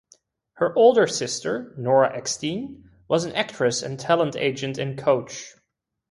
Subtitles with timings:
[0.53, 5.53] Her older sister, Nora Eckstein, was an actress and talent agent and coach.